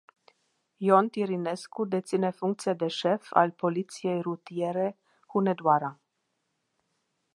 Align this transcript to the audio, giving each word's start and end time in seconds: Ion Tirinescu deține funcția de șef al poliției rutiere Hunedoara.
Ion 0.79 1.07
Tirinescu 1.09 1.85
deține 1.85 2.29
funcția 2.29 2.73
de 2.73 2.87
șef 2.87 3.27
al 3.31 3.51
poliției 3.51 4.21
rutiere 4.21 4.97
Hunedoara. 5.31 5.99